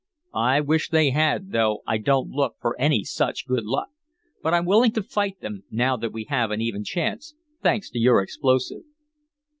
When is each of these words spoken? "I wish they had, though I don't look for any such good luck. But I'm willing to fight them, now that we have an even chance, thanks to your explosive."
"I 0.33 0.61
wish 0.61 0.89
they 0.89 1.11
had, 1.11 1.51
though 1.51 1.83
I 1.85 1.99
don't 1.99 2.31
look 2.31 2.55
for 2.59 2.75
any 2.81 3.03
such 3.03 3.45
good 3.45 3.65
luck. 3.65 3.89
But 4.41 4.51
I'm 4.51 4.65
willing 4.65 4.93
to 4.93 5.03
fight 5.03 5.41
them, 5.41 5.63
now 5.69 5.95
that 5.95 6.11
we 6.11 6.23
have 6.23 6.49
an 6.49 6.59
even 6.59 6.83
chance, 6.83 7.35
thanks 7.61 7.87
to 7.91 7.99
your 7.99 8.19
explosive." 8.19 8.81